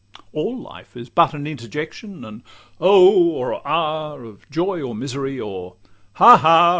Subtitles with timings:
[0.33, 2.41] All present life is but an interjection, An
[2.79, 5.75] 'Oh!' or 'Ah!' of joy or misery, Or
[6.15, 6.37] a 'Ha!
[6.37, 6.69] ha!